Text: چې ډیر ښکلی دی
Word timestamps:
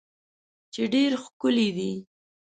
چې 0.73 0.81
ډیر 0.93 1.11
ښکلی 1.23 1.69
دی 1.77 1.91